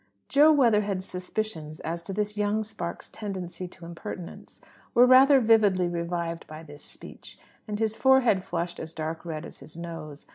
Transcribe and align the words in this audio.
Jo 0.29 0.51
Weatherhead's 0.51 1.05
suspicions 1.05 1.79
as 1.81 2.01
to 2.01 2.11
this 2.11 2.35
young 2.35 2.63
spark's 2.63 3.07
tendency 3.07 3.67
to 3.67 3.85
impertinence 3.85 4.59
were 4.95 5.05
rather 5.05 5.39
vividly 5.39 5.85
revived 5.87 6.47
by 6.47 6.63
this 6.63 6.83
speech, 6.83 7.37
and 7.67 7.77
his 7.77 7.95
forehead 7.95 8.43
flushed 8.43 8.79
as 8.79 8.95
dark 8.95 9.25
a 9.25 9.29
red 9.29 9.45
as 9.45 9.59
his 9.59 9.77
nose. 9.77 10.25